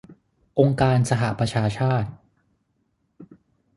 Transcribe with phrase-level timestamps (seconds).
[0.59, 2.09] องค์การสหประชาชาติ